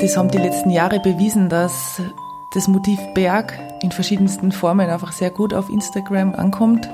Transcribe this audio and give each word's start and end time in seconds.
Das 0.00 0.16
haben 0.16 0.30
die 0.30 0.38
letzten 0.38 0.70
Jahre 0.70 0.98
bewiesen, 0.98 1.50
dass 1.50 2.00
das 2.54 2.68
Motiv 2.68 2.98
Berg 3.12 3.52
in 3.82 3.92
verschiedensten 3.92 4.50
Formen 4.50 4.88
einfach 4.88 5.12
sehr 5.12 5.30
gut 5.30 5.52
auf 5.52 5.68
Instagram 5.68 6.34
ankommt. 6.34 6.88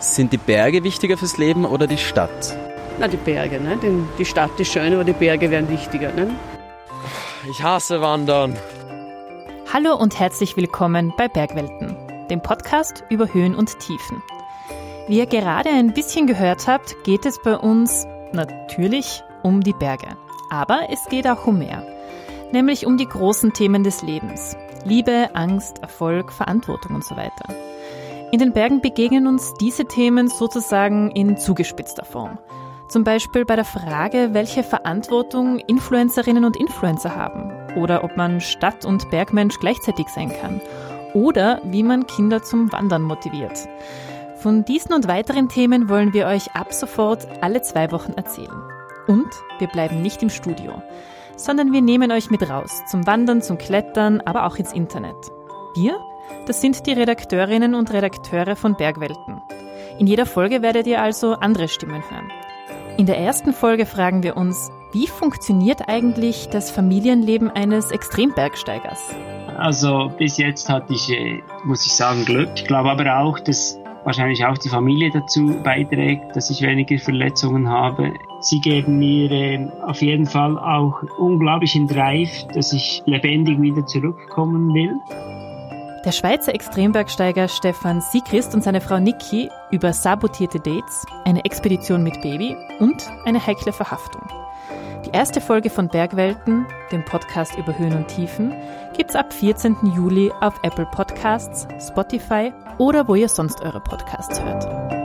Sind 0.00 0.34
die 0.34 0.38
Berge 0.38 0.84
wichtiger 0.84 1.16
fürs 1.16 1.38
Leben 1.38 1.64
oder 1.64 1.86
die 1.86 1.96
Stadt? 1.96 2.58
Na, 2.98 3.08
die 3.08 3.16
Berge, 3.16 3.58
ne? 3.58 3.78
die 4.18 4.24
Stadt 4.26 4.50
ist 4.60 4.70
schön, 4.70 4.92
aber 4.92 5.04
die 5.04 5.14
Berge 5.14 5.50
wären 5.50 5.70
wichtiger. 5.70 6.12
Ne? 6.12 6.28
Ich 7.50 7.62
hasse 7.62 8.02
Wandern. 8.02 8.54
Hallo 9.72 9.96
und 9.96 10.20
herzlich 10.20 10.58
willkommen 10.58 11.14
bei 11.16 11.26
Bergwelten, 11.26 11.96
dem 12.28 12.42
Podcast 12.42 13.02
über 13.08 13.32
Höhen 13.32 13.54
und 13.54 13.78
Tiefen. 13.78 14.22
Wie 15.06 15.16
ihr 15.16 15.26
gerade 15.26 15.70
ein 15.70 15.94
bisschen 15.94 16.26
gehört 16.26 16.66
habt, 16.66 17.02
geht 17.04 17.24
es 17.24 17.40
bei 17.42 17.56
uns 17.56 18.06
natürlich 18.34 19.22
um 19.48 19.62
die 19.62 19.72
Berge. 19.72 20.08
Aber 20.50 20.88
es 20.90 21.06
geht 21.06 21.26
auch 21.26 21.46
um 21.46 21.58
mehr. 21.58 21.82
Nämlich 22.52 22.86
um 22.86 22.96
die 22.96 23.08
großen 23.08 23.52
Themen 23.52 23.82
des 23.82 24.02
Lebens. 24.02 24.56
Liebe, 24.84 25.30
Angst, 25.34 25.80
Erfolg, 25.80 26.32
Verantwortung 26.32 26.94
und 26.94 27.04
so 27.04 27.16
weiter. 27.16 27.54
In 28.30 28.38
den 28.38 28.52
Bergen 28.52 28.80
begegnen 28.80 29.26
uns 29.26 29.54
diese 29.54 29.86
Themen 29.86 30.28
sozusagen 30.28 31.10
in 31.10 31.38
zugespitzter 31.38 32.04
Form. 32.04 32.38
Zum 32.88 33.04
Beispiel 33.04 33.44
bei 33.44 33.56
der 33.56 33.64
Frage, 33.64 34.30
welche 34.32 34.62
Verantwortung 34.62 35.58
Influencerinnen 35.58 36.44
und 36.44 36.56
Influencer 36.56 37.16
haben. 37.16 37.52
Oder 37.76 38.04
ob 38.04 38.16
man 38.16 38.40
Stadt- 38.40 38.84
und 38.84 39.10
Bergmensch 39.10 39.58
gleichzeitig 39.60 40.08
sein 40.08 40.32
kann. 40.40 40.60
Oder 41.14 41.60
wie 41.64 41.82
man 41.82 42.06
Kinder 42.06 42.42
zum 42.42 42.70
Wandern 42.72 43.02
motiviert. 43.02 43.68
Von 44.36 44.64
diesen 44.64 44.94
und 44.94 45.08
weiteren 45.08 45.48
Themen 45.48 45.88
wollen 45.88 46.12
wir 46.12 46.26
euch 46.26 46.54
ab 46.54 46.72
sofort 46.72 47.26
alle 47.40 47.60
zwei 47.62 47.90
Wochen 47.92 48.12
erzählen. 48.12 48.77
Und 49.08 49.28
wir 49.58 49.66
bleiben 49.66 50.02
nicht 50.02 50.22
im 50.22 50.30
Studio, 50.30 50.82
sondern 51.36 51.72
wir 51.72 51.80
nehmen 51.80 52.12
euch 52.12 52.30
mit 52.30 52.48
raus 52.48 52.82
zum 52.86 53.06
Wandern, 53.06 53.42
zum 53.42 53.58
Klettern, 53.58 54.20
aber 54.20 54.46
auch 54.46 54.56
ins 54.56 54.72
Internet. 54.72 55.16
Wir, 55.74 55.98
das 56.46 56.60
sind 56.60 56.86
die 56.86 56.92
Redakteurinnen 56.92 57.74
und 57.74 57.92
Redakteure 57.92 58.54
von 58.54 58.76
Bergwelten. 58.76 59.40
In 59.98 60.06
jeder 60.06 60.26
Folge 60.26 60.62
werdet 60.62 60.86
ihr 60.86 61.00
also 61.00 61.32
andere 61.32 61.68
Stimmen 61.68 62.02
hören. 62.10 62.30
In 62.98 63.06
der 63.06 63.18
ersten 63.18 63.52
Folge 63.52 63.86
fragen 63.86 64.22
wir 64.22 64.36
uns, 64.36 64.70
wie 64.92 65.06
funktioniert 65.06 65.88
eigentlich 65.88 66.48
das 66.48 66.70
Familienleben 66.70 67.50
eines 67.50 67.90
Extrembergsteigers? 67.90 69.14
Also 69.56 70.12
bis 70.18 70.36
jetzt 70.36 70.68
hatte 70.68 70.92
ich, 70.92 71.10
äh, 71.10 71.42
muss 71.64 71.86
ich 71.86 71.92
sagen, 71.92 72.24
Glück. 72.24 72.50
Ich 72.56 72.64
glaube 72.64 72.90
aber 72.90 73.18
auch, 73.18 73.38
dass 73.38 73.78
wahrscheinlich 74.04 74.44
auch 74.44 74.58
die 74.58 74.68
Familie 74.68 75.10
dazu 75.10 75.54
beiträgt, 75.62 76.34
dass 76.36 76.50
ich 76.50 76.62
weniger 76.62 76.98
Verletzungen 76.98 77.68
habe. 77.68 78.14
Sie 78.40 78.60
geben 78.60 78.98
mir 78.98 79.30
äh, 79.30 79.68
auf 79.86 80.02
jeden 80.02 80.26
Fall 80.26 80.58
auch 80.58 81.02
unglaublichen 81.18 81.86
Drive, 81.86 82.46
dass 82.54 82.72
ich 82.72 83.02
lebendig 83.06 83.60
wieder 83.60 83.84
zurückkommen 83.86 84.72
will. 84.74 84.94
Der 86.04 86.12
Schweizer 86.12 86.54
Extrembergsteiger 86.54 87.48
Stefan 87.48 88.00
Siegrist 88.00 88.54
und 88.54 88.62
seine 88.62 88.80
Frau 88.80 88.98
Niki 89.00 89.50
über 89.70 89.92
sabotierte 89.92 90.60
Dates, 90.60 91.04
eine 91.24 91.44
Expedition 91.44 92.02
mit 92.02 92.22
Baby 92.22 92.56
und 92.78 93.10
eine 93.24 93.44
heikle 93.44 93.72
Verhaftung. 93.72 94.22
Die 95.04 95.10
erste 95.10 95.40
Folge 95.40 95.70
von 95.70 95.88
Bergwelten, 95.88 96.66
dem 96.92 97.04
Podcast 97.04 97.56
über 97.56 97.76
Höhen 97.76 97.96
und 97.96 98.08
Tiefen, 98.08 98.54
gibt's 98.96 99.16
ab 99.16 99.32
14. 99.32 99.76
Juli 99.96 100.30
auf 100.40 100.54
Apple 100.62 100.86
Podcasts, 100.86 101.66
Spotify 101.80 102.52
oder 102.78 103.06
wo 103.06 103.14
ihr 103.14 103.28
sonst 103.28 103.60
eure 103.60 103.80
Podcasts 103.80 104.40
hört. 104.40 104.97